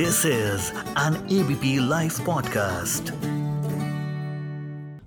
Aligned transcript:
This 0.00 0.24
is 0.24 0.72
an 0.96 1.16
ABP 1.28 1.78
Life 1.90 2.20
podcast. 2.28 3.10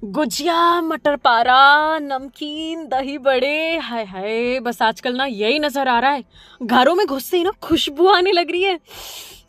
gujiya 0.04 0.82
मटर 0.82 1.16
पारा 1.16 2.00
नमकीन, 2.00 2.86
दही 2.86 3.18
बड़े, 3.18 3.78
हाय 3.78 4.06
हाय, 4.06 4.60
बस 4.60 4.82
आजकल 4.82 5.16
ना 5.16 5.26
यही 5.26 5.60
नज़र 5.60 5.88
आ 5.88 6.00
रहा 6.00 6.12
है। 6.12 6.24
घरों 6.64 6.96
में 6.96 7.07
घुसते 7.07 7.38
ही 7.38 7.43
ना 7.43 7.52
खुशबू 7.61 8.07
आने 8.07 8.32
लग 8.32 8.52
रही 8.52 8.64
है। 8.64 8.79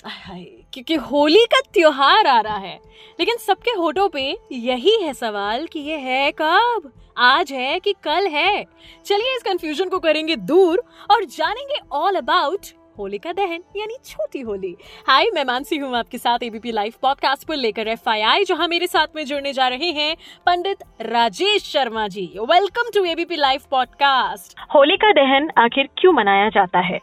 हाय 0.05 0.21
हाय, 0.25 0.45
क्योंकि 0.73 0.95
होली 0.95 1.45
का 1.45 1.61
त्योहार 1.61 2.27
आ 2.27 2.41
रहा 2.41 2.57
है। 2.57 2.81
लेकिन 3.21 3.37
सबके 3.37 3.71
होठों 3.71 4.09
पे 4.09 4.39
यही 4.53 5.03
है 5.03 5.15
सवाल 5.15 5.67
कि 5.67 5.81
ये 5.81 5.97
है 5.97 6.33
कब? 6.33 6.93
आज 7.19 7.53
है 7.53 7.81
कि 7.81 7.93
कल 7.93 8.27
है? 8.27 8.67
चलिए 9.07 9.37
इस 9.37 9.43
कंफ्यूजन 9.43 9.89
को 9.89 9.99
करेंगे 9.99 10.37
दूर 10.37 10.85
और 11.11 11.25
जानेंगे 11.25 11.77
ऑल 11.93 12.15
अबाउट 12.15 12.61
होली 12.99 13.19
का 13.19 13.33
दहन 13.33 13.63
यानी 13.77 13.97
छोटी 14.05 14.41
होली। 14.41 14.77
हाय 15.07 15.27
मैं 15.35 15.45
मानसी 15.45 15.77
हूँ 15.77 15.97
आपके 15.97 16.19
साथ 16.19 16.43
एबीपी 16.43 16.73
लाइव 16.73 16.93
पॉडकास्ट 17.03 17.47
पर 17.49 17.57
लेकर 17.57 17.89
एफ़ 17.89 18.09
आई 18.09 18.21
आई 18.21 18.45
जहाँ 18.45 18.69
मेरे 18.69 18.87
साथ 18.87 19.17
में 19.17 19.25
जुड़ने 19.27 19.53
जा 19.53 19.69
रहे 19.69 19.91
हैं 19.91 20.17
Pandit 20.47 20.83
Rajesh 21.01 21.63
Sharma 21.63 22.09
ji. 22.09 22.27
Welcome 22.51 22.91
to 22.95 23.05
ABP 23.05 23.37
live 23.37 23.61
podcast 23.71 24.59
Holi 24.75 24.97
का 24.97 25.13
दहन 25.13 25.51
आखिर 25.59 25.89
क्यों 25.99 26.13
मनाया 26.13 26.49
जाता 26.49 26.79
है? 26.79 26.99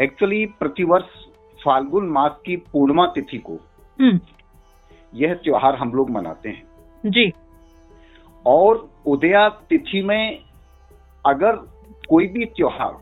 एक्चुअली 0.00 0.46
प्रतिवर्ष 0.46 1.24
फाल्गुन 1.64 2.08
मास 2.08 2.32
की 2.46 2.56
पूर्णिमा 2.56 3.06
तिथि 3.06 3.38
को 3.38 3.58
हम्म। 4.00 4.20
यह 5.14 5.34
त्योहार 5.34 5.74
हम 5.74 5.92
लोग 5.94 6.10
मनाते 6.10 6.48
हैं। 6.48 6.62
जी। 7.06 7.32
और 8.46 8.88
उदया 9.06 9.48
तिथि 9.48 10.02
में 10.02 10.38
अगर 11.26 11.56
कोई 12.08 12.26
भी 12.26 12.44
त्योहार 12.44 12.92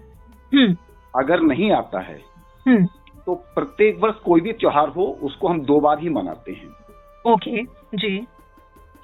हम्म। 0.52 0.77
अगर 1.15 1.41
नहीं 1.41 1.71
आता 1.73 2.01
है 2.01 2.21
हम्म। 2.66 2.87
तो 3.27 3.34
प्रत्येक 3.55 3.99
वर्ष 4.01 4.15
कोई 4.15 4.41
भी 4.41 4.52
त्योहार 4.52 4.88
हो 4.88 5.07
उसको 5.23 5.49
हम 5.49 5.60
दो 5.60 5.80
बार 5.80 5.99
ही 5.99 6.09
मनाते 6.09 6.52
हैं। 6.52 7.32
ओके 7.32 7.63
जी। 7.96 8.16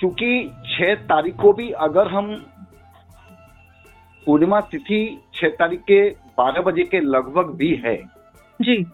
क्योंकि 0.01 0.51
छह 0.67 0.95
तारीख 0.95 1.37
को 1.37 1.53
भी 1.53 1.71
अगर 1.71 2.09
हम 2.09 2.35
पूर्णिमा 4.27 4.61
तिथि 4.61 5.01
छह 5.35 5.49
तारीख 5.49 5.81
के 5.81 6.01
बारह 6.39 6.63
बजे 6.63 6.83
के 6.83 7.01
लगभग 7.01 7.55
भी 7.55 7.75
है 7.75 7.97
जी। 8.61 8.85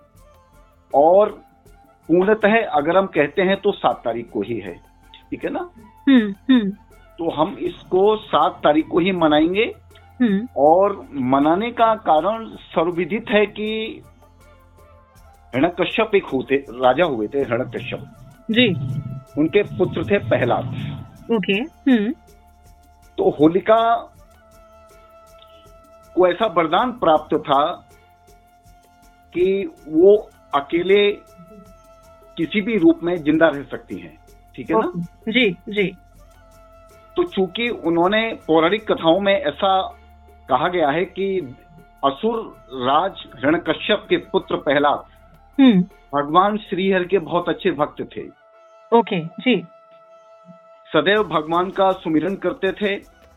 और 0.94 1.28
पूर्णतः 2.08 2.64
अगर 2.66 2.96
हम 2.96 3.06
कहते 3.06 3.42
हैं 3.42 3.56
तो 3.56 3.72
सात 3.72 4.02
तारीख 4.04 4.30
को 4.30 4.42
ही 4.42 4.58
है 4.60 4.74
ठीक 5.30 5.44
है 5.44 5.50
ना? 5.50 5.70
हम्म 6.08 6.34
हम्म। 6.50 6.70
तो 7.18 7.30
हम 7.30 7.56
इसको 7.60 8.16
सात 8.16 8.60
तारीख 8.64 8.88
को 8.88 8.98
ही 8.98 9.12
मनाएँगे। 9.12 9.72
और 10.56 11.08
मनाने 11.12 11.70
का 11.70 11.94
कारण 11.94 12.46
सर्वविदित 12.46 13.24
है 13.30 13.46
कि 13.46 14.02
हिरण्यकश्यप 15.54 16.14
एक 16.14 16.24
होते 16.24 16.56
राजा 16.56 17.04
हुए 17.04 17.26
थे 17.28 17.38
हिरण्यकश्यप 17.38 18.04
जी। 18.50 18.68
उनके 19.40 19.62
पुत्र 19.62 20.04
थे 20.04 20.18
पहलाद। 20.18 20.64
ओके 21.32 21.52
हम्म। 21.52 22.12
तो 23.18 23.30
होलिका 23.30 23.94
को 26.16 26.28
ऐसा 26.28 26.46
वरदान 26.46 26.92
प्राप्त 26.92 27.36
था 27.36 27.64
कि 29.34 29.74
वो 29.88 30.16
अकेले 30.54 31.10
किसी 32.36 32.60
भी 32.60 32.76
रूप 32.78 33.00
में 33.02 33.16
ज़िंदा 33.16 33.48
रह 33.48 33.62
सकती 33.62 33.98
हैं। 33.98 34.18
ठीक 34.56 34.70
है 34.70 34.76
ना? 34.76 34.92
जी 35.28 35.50
जी। 35.68 35.86
तो 37.16 37.22
चूँकि 37.22 37.68
उन्होंने 37.68 38.38
पौराणिक 38.46 38.92
कथाओं 38.92 39.20
में 39.20 39.34
ऐसा 39.34 39.74
कहा 40.48 40.68
गया 40.68 40.90
है 40.90 41.04
कि 41.04 41.56
असुर 42.04 42.56
राज 42.72 43.12
हिरण्यकश्यप 43.36 44.06
के 44.08 44.16
पुत्र 44.16 44.56
प्रहलाद 44.56 45.04
हम्म। 45.60 45.82
भगवान 46.14 46.56
श्रीहर 46.56 47.04
के 47.04 47.18
बहुत 47.18 47.48
अच्छे 47.48 47.70
भक्त 47.70 48.02
थे। 48.16 48.22
ओके 48.98 49.24
जी। 49.24 49.66
सदैव 50.92 51.22
भगवान 51.22 51.70
का 51.70 51.90
सुमिरन 51.90 52.34
करते 52.34 52.72
थे। 52.72 52.94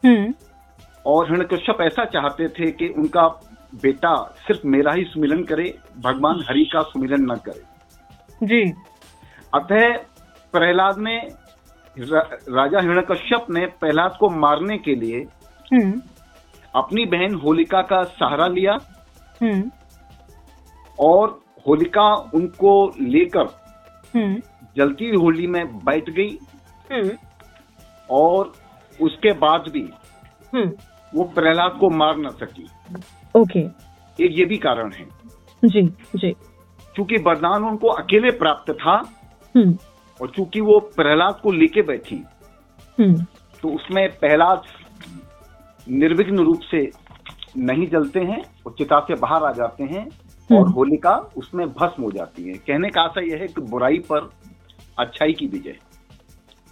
हम्म। 0.07 0.33
और 1.05 1.25
हिरण्यकश्यप 1.25 1.81
ऐसा 1.81 2.05
चाहते 2.05 2.47
थे 2.47 2.71
कि 2.71 2.87
उनका 2.87 3.27
बेटा 3.75 4.35
सिर्फ़ 4.47 4.61
मेरा 4.65 4.91
ही 4.91 5.03
सुमिरन 5.03 5.43
करे 5.43 5.77
भगवान 5.99 6.43
हरि 6.49 6.65
का 6.73 6.81
सुमिरन 6.81 7.21
न 7.21 7.35
करे। 7.35 7.63
जी। 8.43 8.73
अतः 9.55 9.97
प्रहलाद 10.51 10.97
ने 10.97 11.17
रा, 11.99 12.19
राजा 12.49 12.79
हिरण्यकश्यप 12.79 13.45
ने 13.49 13.65
प्रहलाद 13.65 14.17
को 14.19 14.29
मारने 14.29 14.77
के 14.77 14.95
लिए 14.95 15.17
हम्म। 15.73 16.01
अपनी 16.75 17.05
बहन 17.05 17.33
होलिका 17.35 17.81
का 17.81 18.03
सहारा 18.03 18.47
लिया। 18.47 18.78
हम्म। 19.41 19.72
और 21.00 21.41
होलिका 21.67 22.13
उनको 22.13 22.94
लेकर 23.01 23.45
हम्म। 24.16 24.41
जलती 24.77 25.06
हुई 25.06 25.17
होली 25.17 25.47
में 25.47 25.77
बैठ 25.79 26.09
गई। 26.09 26.38
हम्म। 26.91 27.11
और 28.11 28.53
उसके 29.01 29.31
बाद 29.31 29.63
भी 29.69 29.89
वो 31.16 31.23
प्रहलाद 31.23 31.77
को 31.79 31.89
मार 31.89 32.17
न 32.17 32.29
सकी। 32.29 32.67
ओके। 33.35 33.59
एक 34.25 34.39
ये 34.39 34.45
भी 34.45 34.57
कारण 34.57 34.91
है। 34.91 35.06
जी 35.66 35.81
जी। 36.16 36.31
क्योंकि 36.95 37.16
वरदान 37.17 37.63
उनको 37.63 37.88
अकेले 37.88 38.31
प्राप्त 38.31 38.72
था 38.72 38.95
और 40.22 40.29
चूँकि 40.29 40.61
वो 40.61 40.79
प्रहलाद 40.79 41.39
को 41.44 41.51
लेके 41.51 41.81
बैठी 41.81 42.23
तो 43.61 43.69
उसमें 43.69 44.17
प्रहलाद 44.19 44.61
निर्विघ्न 45.89 46.37
रूप 46.39 46.59
से 46.61 46.91
नहीं 47.57 47.87
जलते 47.87 48.19
हैं 48.19 48.43
और 48.65 48.75
चिता 48.77 48.99
से 48.99 49.15
बाहर 49.15 49.43
आ 49.43 49.51
जाते 49.51 49.83
हैं 49.83 50.07
और 50.51 50.61
हम्म। 50.61 50.71
होलिका 50.71 51.15
उसमें 51.37 51.69
भस्म 51.69 52.03
हो 52.03 52.11
जाती 52.11 52.43
है। 52.43 52.53
कहने 52.53 52.89
का 52.89 53.01
आशा 53.01 53.21
यह 53.21 53.37
है 53.37 53.47
कि 53.47 53.61
बुराई 53.61 53.97
पर 53.97 54.29
अच्छाई 54.99 55.33
की 55.33 55.47
विजय। 55.47 55.75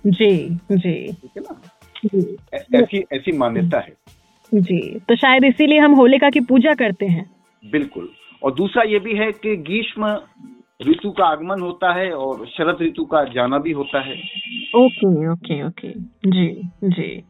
जी 0.08 0.50
जी। 0.72 1.14
ठीक 1.14 1.32
है 1.38 1.42
ना? 1.42 1.62
ऐसी 2.80 3.04
ऐसी 3.14 3.38
मान्यता 3.38 3.80
है। 3.80 3.94
जी 4.54 5.00
तो 5.00 5.16
शायद 5.16 5.44
इसीलिए 5.44 5.80
हम 5.80 5.94
होलिका 5.94 6.30
की 6.30 6.40
पूजा 6.40 6.74
करते 6.74 7.06
हैं। 7.06 7.36
बिल्कुल। 7.72 8.10
और 8.44 8.54
दूसरा 8.54 8.84
ये 8.84 9.00
भी 9.00 9.14
है 9.14 9.32
कि 9.32 9.56
ग्रीष्म 9.56 10.18
ऋतु 10.82 11.12
का 11.12 11.26
आगमन 11.26 11.62
होता 11.62 11.94
है 11.94 12.12
और 12.12 12.48
शरद 12.48 12.78
ऋतु 12.82 13.06
का 13.06 13.24
जाना 13.24 13.58
भी 13.58 13.72
होता 13.72 14.02
है। 14.02 14.18
Okay 14.76 15.32
okay 15.32 15.68
okay. 15.68 15.92
Ji 16.30 16.70
ji. 16.84 17.24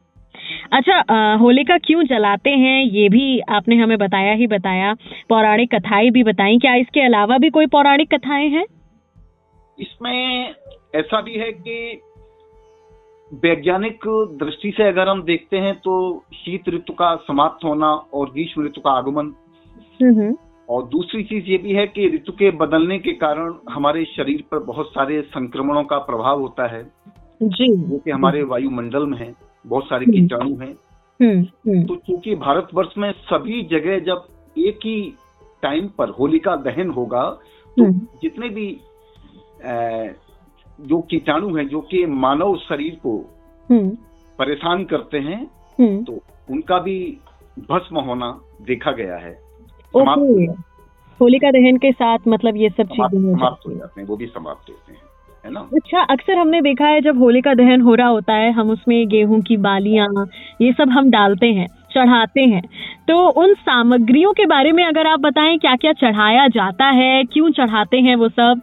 अच्छा 0.72 1.36
होलिका 1.36 1.78
क्यों 1.78 2.04
जलाते 2.04 2.50
हैं? 2.50 2.84
ये 2.84 3.10
भी 3.10 3.40
आपने 3.40 3.76
हमें 3.76 3.98
बताया 3.98 4.34
ही 4.34 4.48
बताया। 4.48 4.94
पौराणिक 5.30 5.76
कथाएँ 5.76 6.10
भी 6.10 6.24
बताई। 6.24 6.58
क्या 6.58 6.76
इसके 6.76 7.02
अलावा 7.02 7.38
भी 7.38 7.50
कोई 7.50 7.68
पौराणिक 7.68 8.14
कथाएँ 8.14 8.50
हैं? 8.50 8.66
इसमें 9.80 10.50
ऐसा 10.96 11.22
भी 11.22 11.34
है 11.34 11.52
कि 11.52 12.02
वैज्ञानिक 13.34 14.00
दृष्टि 14.44 14.72
से 14.78 14.84
अगर 14.84 15.08
हम 15.08 15.24
देखते 15.24 15.58
हैं 15.58 15.76
तो 15.76 16.24
शीत 16.34 16.70
ऋतु 16.70 16.94
का 16.94 17.16
समाप्त 17.16 17.66
होना 17.66 17.92
और 17.92 18.30
ग्रीष्म 18.30 18.66
ऋतु 18.66 18.82
का 18.82 18.92
आगमन। 18.92 19.26
हम्म। 20.02 20.36
और 20.70 20.84
दूसरी 20.84 21.24
चीज़ 21.24 21.46
ये 21.46 21.58
भी 21.58 21.72
है 21.72 21.88
कि 21.88 22.08
ऋतु 22.16 22.32
के 22.32 22.52
बदलने 22.52 23.00
के 23.00 23.12
कारण 23.12 23.54
हमारे 23.70 24.06
शरीर 24.06 24.44
पर 24.52 24.60
बहुत 24.60 24.90
सारे 24.90 25.22
संक्रमणों 25.22 25.84
का 25.84 25.98
प्रभाव 25.98 26.40
होता 26.40 26.68
है। 26.68 26.84
जी। 27.44 27.78
जो 27.78 27.98
कि 27.98 28.12
हमारे 28.12 28.44
वायुमंडल 28.44 29.06
में 29.06 29.18
है। 29.18 29.45
बहुत 29.66 29.86
सारे। 29.86 30.06
कीटाणु 30.06 30.56
हैं। 30.56 30.74
हम्म 31.20 31.42
हम्म। 31.42 31.84
तो 31.84 31.96
चूँकि 31.98 32.36
भारतवर्ष 32.36 32.98
में 32.98 33.12
सभी 33.24 33.62
जगह 33.64 34.00
जब 34.06 34.26
एक 34.56 34.80
ही 34.86 34.98
टाइम 35.64 35.88
पर 35.98 36.10
होली 36.10 36.40
का 36.40 36.56
दहन 36.64 36.90
होगा 36.90 37.24
तो 37.78 37.84
हम्म। 37.84 38.08
जितने 38.22 38.50
भी 38.50 38.68
जो 40.80 41.00
कीटाणु 41.02 41.56
हैं 41.56 41.68
जो 41.68 41.82
कि 41.82 42.06
मानव 42.06 42.56
शरीर 42.60 43.00
को 43.06 43.18
परेशान 44.40 44.84
करते 44.86 45.20
हैं 45.20 45.46
तो 46.04 46.20
उनका 46.50 46.80
भी 46.80 46.98
भस्म 47.62 48.00
होना 48.00 48.30
देखा 48.62 48.92
गया 48.92 49.18
है। 49.18 49.34
समाप्त 49.94 50.64
होलिका 51.20 51.52
दहन 51.52 51.78
के 51.78 51.92
साथ 51.92 52.28
मतलब 52.28 52.56
ये 52.58 52.70
सब 52.70 52.88
चीज़ें 52.88 53.36
समाप्त 53.36 53.68
हो 53.68 53.74
जाते 53.74 54.02
हैं 54.02 54.08
वो 54.08 54.16
भी 54.18 54.26
समाप्त 54.28 54.70
होते 54.70 54.94
हैं। 54.94 55.02
है 55.46 55.52
ना 55.52 55.60
अच्छा 55.76 56.02
अक्सर 56.12 56.38
हमने 56.38 56.62
देखा 56.62 56.88
है 56.88 57.02
जब 57.02 57.18
होली 57.20 57.42
का 57.42 57.54
दहन 57.54 57.82
हो 57.82 57.96
रहा 57.96 58.08
होता 58.08 58.34
है 58.34 58.52
हम 58.52 58.70
उसमें 58.70 59.08
गेहूँ 59.10 59.42
की 59.42 59.58
बालियाँ 59.66 60.08
ये 60.62 60.72
सब 60.72 60.90
हम 60.90 61.10
डालते 61.12 61.48
हैं 61.54 61.68
चढ़ाते 61.92 62.42
हैं 62.42 62.62
तो 63.08 63.18
उन 63.42 63.54
सामग्रियों 63.54 64.32
के 64.34 64.46
बारे 64.46 64.72
में 64.72 64.84
अगर 64.86 65.08
आप 65.08 65.20
बताएँ 65.20 65.58
क्या 65.58 65.76
क्या 65.76 65.94
चढ़ाया 65.94 66.48
जाता 66.48 66.86
है 66.92 67.24
क्यों 67.24 67.52
चढ़ाते 67.52 68.00
हैं 68.00 68.16
वो 68.16 68.30
सब 68.30 68.62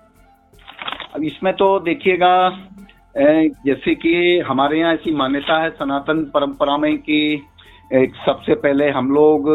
अब 1.15 1.25
इसमें 1.25 1.53
तो 1.55 1.79
देखिएगा 1.79 2.35
जैसे 3.67 3.95
कि 3.95 4.39
हमारे 4.49 4.79
यहाँ 4.79 4.93
ऐसी 4.95 5.15
मान्यता 5.15 5.63
है 5.63 5.71
सनातन 5.71 6.25
परंपरा 6.35 6.77
में 6.77 6.97
कि 6.99 7.19
एक 7.95 8.15
सबसे 8.27 8.55
पहले 8.55 8.91
हम 8.91 9.11
लोग 9.15 9.49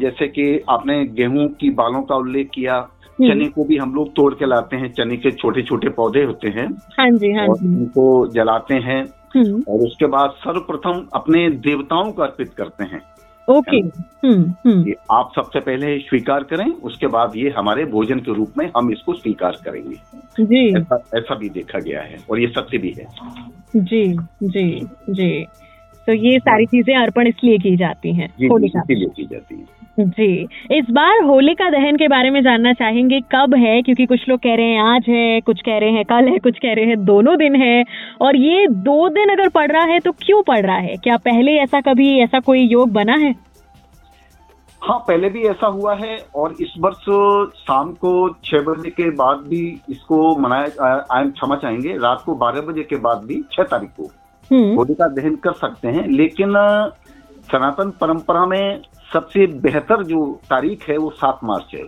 जैसे 0.00 0.28
कि 0.28 0.46
आपने 0.70 1.04
गेहूँ 1.18 1.48
की 1.60 1.70
बालों 1.70 2.02
का 2.02 2.16
उल्लेख 2.16 2.50
किया। 2.54 2.76
चने 3.12 3.48
को 3.48 3.64
भी 3.64 3.76
हम 3.76 3.94
लोग 3.94 4.14
तोड़ 4.16 4.34
के 4.34 4.46
लाते 4.46 4.76
हैं। 4.76 4.92
चने 4.92 5.16
के 5.16 5.30
छोटे 5.30 5.62
छोटे 5.62 5.88
पौधे 5.88 6.22
होते 6.24 6.48
हैं 6.48 6.66
हाँ 7.00 7.10
जी 7.10 7.32
हाँ 7.32 7.46
और 7.46 7.58
जी। 7.58 7.66
उनको 7.66 8.26
जलाते 8.26 8.74
हैं 8.74 9.04
हम्म। 9.36 9.64
और 9.68 9.78
उसके 9.78 10.06
बाद 10.06 10.30
सर्वप्रथम 10.30 11.06
अपने 11.14 11.50
देवताओं 11.50 12.12
को 12.12 12.22
अर्पित 12.22 12.54
करते 12.54 12.84
हैं। 12.84 13.02
ओके। 13.50 13.76
हम्म 13.76 14.42
हम्म। 14.42 14.88
ये 14.88 14.94
आप 15.10 15.32
सबसे 15.36 15.60
पहले 15.60 15.98
स्वीकार 15.98 16.42
करें 16.42 16.66
उसके 16.66 17.06
बाद 17.06 17.32
ये 17.36 17.50
हमारे 17.50 17.84
भोजन 17.84 18.18
के 18.18 18.34
रूप 18.34 18.52
में 18.58 18.70
हम 18.76 18.92
इसको 18.92 19.14
स्वीकार 19.14 19.52
करेंगे। 19.64 19.96
जी। 20.44 20.78
ऐसा 20.78 21.04
ऐसा 21.14 21.34
भी 21.34 21.48
देखा 21.48 21.78
गया 21.78 22.00
है 22.00 22.18
और 22.30 22.40
ये 22.40 22.46
सत्य 22.46 22.78
भी 22.78 22.94
है। 22.98 23.06
जी 23.76 24.16
जी 24.42 24.80
जी। 25.10 25.46
तो 26.06 26.12
ये 26.14 26.38
सारी 26.38 26.66
चीज़ें 26.66 26.94
अर्पण 26.96 27.26
इसलिए 27.28 27.58
की 27.58 27.76
जाती 27.76 28.12
हैं 28.12 28.28
होलिका 28.48 28.80
इसीलिए 28.80 29.08
की। 29.08 29.26
जाती 29.26 29.54
है। 29.54 29.80
जी। 30.00 30.76
इस 30.78 30.84
बार 30.90 31.22
होलिका 31.24 31.68
दहन 31.70 31.96
के 31.96 32.08
बारे 32.08 32.30
में 32.30 32.40
जानना 32.42 32.72
चाहेंगे 32.72 33.20
कब 33.32 33.54
है? 33.56 33.80
क्योंकि 33.82 34.06
कुछ 34.06 34.28
लोग 34.28 34.40
कह 34.40 34.54
रहे 34.54 34.66
हैं 34.66 34.80
आज 34.84 35.08
है 35.08 35.40
कुछ 35.40 35.60
कह 35.60 35.78
रहे 35.78 35.90
हैं 35.90 36.04
कल 36.04 36.28
है 36.28 36.38
कुछ 36.38 36.58
कह 36.58 36.72
रहे 36.74 36.84
हैं 36.84 37.04
दोनों 37.04 37.36
दिन 37.38 37.56
है। 37.56 37.84
और 38.20 38.36
ये 38.36 38.66
दो 38.68 39.08
दिन 39.08 39.28
अगर 39.28 39.48
पड़ 39.50 39.70
रहा 39.72 39.84
है 39.84 39.98
तो 40.00 40.12
क्यों 40.12 40.42
पड़ 40.42 40.60
रहा 40.60 40.76
है? 40.76 40.96
क्या 40.96 41.16
पहले 41.16 41.56
ऐसा 41.58 41.80
कभी 41.80 42.08
ऐसा 42.20 42.40
कोई 42.40 42.60
योग 42.60 42.92
बना 42.92 43.16
है? 43.16 43.34
हाँ 44.82 44.98
पहले 44.98 45.28
भी 45.28 45.42
ऐसा 45.42 45.66
हुआ 45.66 45.94
है 45.94 46.16
और 46.34 46.54
इस 46.60 46.74
वर्ष 46.78 47.04
शाम 47.58 47.92
को 47.94 48.12
छह 48.44 48.62
बजे 48.62 48.90
के 48.90 49.10
बाद 49.16 49.44
भी 49.48 49.60
इसको 49.90 50.18
मनाया 50.38 51.22
क्षमा 51.22 51.56
चाहेंगे 51.56 51.96
रात 51.98 52.22
को 52.26 52.34
बारह 52.34 52.60
बजे 52.60 52.82
के 52.82 52.96
बाद 52.98 53.22
भी 53.26 53.40
छह 53.52 53.62
तारीख 53.62 53.90
को। 53.90 54.10
होलिका 54.76 55.08
दहन 55.10 55.36
कर 55.36 55.52
सकते 55.54 55.88
हैं 55.88 56.06
लेकिन 56.08 56.54
सनातन 57.52 57.90
परंपरा 58.00 58.44
में 58.46 58.82
सबसे 59.12 59.46
बेहतर 59.62 60.02
जो 60.04 60.24
तारीख 60.50 60.88
है 60.88 60.96
वो 60.96 61.10
सात 61.10 61.40
मार्च 61.44 61.74
है। 61.74 61.82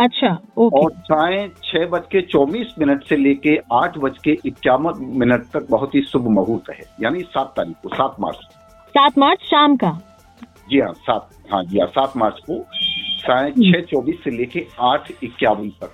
अच्छा 0.00 0.28
ओके। 0.58 0.80
और 0.80 0.92
चाहे 1.04 1.46
छह 1.64 1.86
बज 1.86 2.06
के 2.12 2.20
चौबीस 2.22 2.74
मिनट 2.78 3.04
से 3.04 3.16
लेके 3.16 3.56
आठ 3.72 3.98
बज 3.98 4.18
के 4.24 4.36
इक्यावन 4.46 5.04
मिनट 5.20 5.44
तक 5.52 5.66
बहुत 5.70 5.94
ही 5.94 6.02
शुभ 6.02 6.26
मुहूर्त 6.28 6.70
है 6.70 6.84
यानी 7.02 7.22
सात 7.28 7.52
तारीख 7.56 7.76
को 7.82 7.88
सात 7.88 8.16
मार्च। 8.20 8.36
सात 8.94 9.18
मार्च 9.18 9.42
शाम 9.50 9.76
का? 9.76 9.90
जी 10.70 10.80
हाँ 10.80 10.92
सात 10.96 11.28
हाँ 11.52 11.62
जी 11.64 11.78
हाँ 11.78 11.86
सात 11.88 12.16
मार्च 12.16 12.40
को 12.50 12.58
साढ़े 13.20 13.50
छह 13.52 13.80
चौबीस 13.90 14.22
से 14.24 14.30
लेके 14.30 14.66
आठ 14.80 15.10
इक्यावन 15.24 15.68
तक 15.82 15.92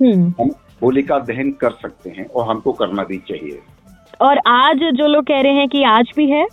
हम्म। 0.00 0.34
हम 0.40 0.50
होलिका 0.82 1.18
दहन 1.28 1.50
कर 1.60 1.70
सकते 1.82 2.10
हैं 2.10 2.26
और 2.26 2.48
हमको 2.48 2.72
करना 2.72 3.04
भी 3.04 3.18
चाहिए। 3.28 3.60
और 4.20 4.38
आज 4.46 4.78
जो 4.94 5.06
लोग 5.06 5.24
कह 5.24 5.40
रहे 5.40 5.52
हैं 5.52 5.68
कि 5.68 5.82
आज 5.84 6.12
भी 6.16 6.30
है? 6.30 6.46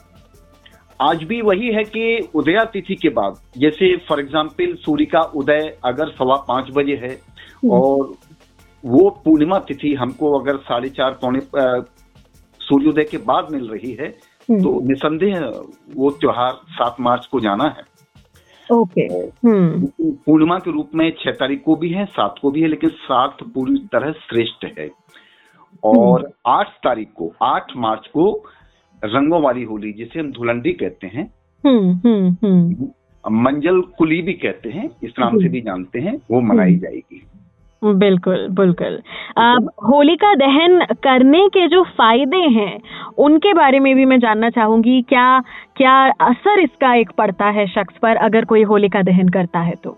आज 1.01 1.23
भी 1.23 1.41
वही 1.41 1.69
है 1.71 1.83
कि 1.83 2.29
उदया 2.35 2.63
तिथि 2.65 2.95
के 2.95 3.09
बाद 3.09 3.37
जैसे 3.57 3.95
फॉर 4.09 4.19
एग्ज़ाम्पल 4.19 4.73
सूर्य 4.75 5.05
का 5.05 5.21
उदय 5.35 5.77
अगर 5.85 6.09
सवा 6.09 6.35
पाँच 6.47 6.67
बजे 6.75 6.95
है 6.95 7.17
और 7.71 8.13
वो 8.83 9.09
पूर्णिमा 9.25 9.59
तिथि 9.59 9.93
हमको 9.93 10.39
अगर 10.39 10.57
साढ़े 10.57 10.89
चार 10.89 11.17
पौने 11.21 11.39
सूर्योदय 12.59 13.03
के 13.03 13.17
बाद 13.17 13.47
मिल 13.51 13.67
रही 13.69 13.91
है 13.91 14.07
हम्म, 14.49 14.61
तो 14.63 14.79
निसंदेह 14.87 15.39
वो 15.95 16.09
त्योहार 16.11 16.53
सात 16.69 16.95
मार्च 16.99 17.25
को 17.25 17.39
जाना 17.39 17.63
है। 17.63 17.83
ओके। 18.69 19.01
हम्म। 19.47 19.87
पूर्णिमा 20.25 20.57
के 20.59 20.71
रूप 20.71 20.89
में 20.95 21.09
छह 21.19 21.31
तारीख 21.31 21.61
को 21.65 21.75
भी 21.75 21.89
है 21.89 22.05
सात 22.05 22.35
को 22.41 22.51
भी 22.51 22.61
है 22.61 22.67
लेकिन 22.67 22.89
सात 22.89 23.37
पूरी 23.43 23.77
तरह 23.91 24.11
श्रेष्ठ 24.11 24.65
है। 24.79 24.87
और 25.83 26.31
आठ 26.47 26.67
तारीख 26.67 27.07
को 27.15 27.33
आठ 27.41 27.71
मार्च 27.77 28.07
को 28.07 28.45
रंगों 29.05 29.41
वाली 29.41 29.63
होली 29.63 29.91
जिसे 29.93 30.19
हम 30.19 30.31
धुलंडी 30.31 30.71
कहते 30.71 31.07
हैं। 31.07 31.33
हम्म 31.65 31.93
हम्म 31.93 32.37
हम्म। 32.43 32.87
मंजल 33.31 33.81
कुली 33.81 34.21
भी 34.21 34.33
कहते 34.33 34.69
हैं 34.69 34.89
इस 35.03 35.13
नाम 35.19 35.39
से 35.39 35.49
भी 35.49 35.61
जानते 35.61 35.99
हैं 35.99 36.21
वो 36.31 36.41
मनाई 36.41 36.75
जाएगी। 36.75 37.21
बिल्कुल 37.83 38.47
बिल्कुल। 38.49 39.01
अब 39.37 39.71
होलिका 39.83 40.35
दहन 40.35 40.85
करने 41.03 41.47
के 41.47 41.67
जो 41.67 41.83
फ़ायदे 41.83 42.37
हैं 42.37 42.79
उनके 43.17 43.53
बारे 43.53 43.79
में 43.79 43.95
भी 43.95 44.05
मैं 44.05 44.19
जानना 44.19 44.49
चाहूँगी 44.49 45.01
क्या 45.01 45.39
क्या 45.75 46.09
असर 46.09 46.59
इसका 46.59 46.93
एक 46.95 47.11
पड़ता 47.11 47.45
है 47.45 47.67
शख्स 47.67 47.97
पर 47.97 48.15
अगर 48.15 48.45
कोई 48.45 48.63
होलिका 48.63 49.01
दहन 49.01 49.29
करता 49.29 49.59
है 49.59 49.75
तो? 49.83 49.97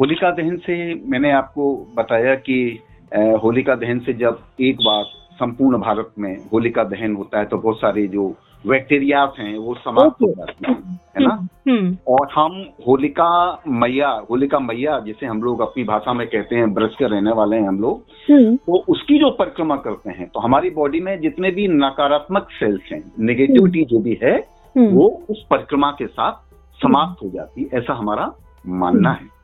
होलिका 0.00 0.30
दहन 0.30 0.56
से 0.56 0.94
मैंने 0.94 1.30
आपको 1.30 1.86
बताया 1.96 2.34
कि 2.34 2.78
होलिका 3.12 3.74
दहन 3.74 3.98
से 3.98 4.12
जब 4.12 4.38
एक 4.60 4.76
बार 4.76 5.04
संपूर्ण 5.40 5.78
भारत 5.78 6.12
में 6.18 6.36
होलिका 6.52 6.84
दहन 6.84 7.14
होता 7.16 7.38
है 7.38 7.44
तो 7.44 7.58
बहुत 7.58 7.76
सारे 7.76 8.06
जो 8.06 8.34
बैक्टीरिया 8.66 9.22
हैं 9.38 9.56
वो 9.58 9.74
समाप्त 9.74 10.22
हो 10.22 10.26
जाते 10.28 10.70
हैं 10.70 10.76
है 11.18 11.26
ना? 11.26 11.48
हम्म 11.68 11.96
और 12.08 12.28
हम 12.34 12.64
होलिका 12.86 13.62
मैया 13.68 14.08
होलिका 14.30 14.58
मैया 14.58 14.98
जिसे 15.00 15.26
हम 15.26 15.42
लोग 15.42 15.60
अपनी 15.60 15.84
भाषा 15.84 16.12
में 16.12 16.26
कहते 16.26 16.56
हैं 16.56 16.74
ब्रश 16.74 16.94
के 16.98 17.04
रहने 17.04 17.32
वाले 17.32 17.56
हैं 17.56 17.68
हम 17.68 17.80
लोग 17.80 18.02
हम्म। 18.30 18.56
तो 18.56 18.84
उसकी 18.88 19.18
जो 19.18 19.30
परिक्रमा 19.30 19.76
करते 19.76 20.10
हैं 20.10 20.28
तो 20.28 20.40
हमारी 20.40 20.70
बॉडी 20.70 21.00
में 21.00 21.20
जितने 21.20 21.50
भी 21.50 21.68
नकारात्मक 21.68 22.48
सेल्स 22.50 22.92
हैं 22.92 23.02
नेगेटिविटी 23.18 23.84
जो 23.84 23.98
भी 23.98 24.18
है 24.22 24.36
हम्म, 24.36 24.88
वो 24.88 25.22
उस 25.30 25.46
परिक्रमा 25.50 25.90
के 25.90 26.06
साथ 26.06 26.32
समाप्त 26.80 27.22
हो 27.22 27.30
जाती 27.30 27.62
है 27.62 27.78
ऐसा 27.78 27.92
हमारा 27.92 28.32
मानना 28.66 29.12
है। 29.12 29.39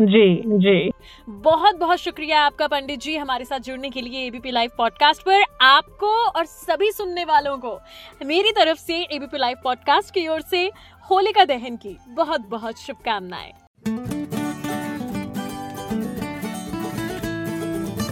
जी 0.00 0.42
जी। 0.46 0.90
बहुत 1.28 1.76
बहुत 1.76 1.98
शुक्रिया 1.98 2.40
आपका 2.40 2.66
पंडित 2.66 3.00
जी 3.00 3.16
हमारे 3.16 3.44
साथ 3.44 3.60
जुड़ने 3.60 3.90
के 3.90 4.00
लिए 4.00 4.26
एबीपी 4.26 4.50
लाइव 4.50 4.70
पॉडकास्ट 4.78 5.22
पर। 5.22 5.42
आपको 5.60 6.10
और 6.26 6.44
सभी 6.44 6.92
सुनने 6.92 7.24
वालों 7.24 7.56
को 7.58 7.78
मेरी 8.24 8.50
तरफ़ 8.50 8.78
से 8.78 9.02
एबीपी 9.02 9.38
लाइव 9.38 9.56
पॉडकास्ट 9.64 10.14
की 10.14 10.26
ओर 10.28 10.40
से 10.40 10.70
होलिका 11.10 11.44
दहन 11.44 11.76
की 11.76 11.96
बहुत 12.08 12.40
बहुत 12.40 12.80
शुभकामनाएँ 12.80 13.52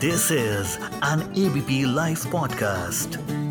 this 0.01 0.33
is 0.33 0.79
an 1.05 1.35
ABP 1.39 1.83
live 1.95 2.17
podcast. 2.17 3.46